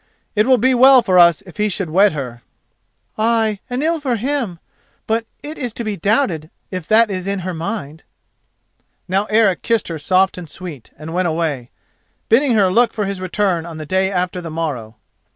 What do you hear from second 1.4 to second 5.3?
if he should wed her." "Ay, and ill for him; but